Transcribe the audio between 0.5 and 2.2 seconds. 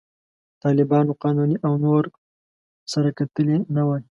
طالبانو، قانوني او نور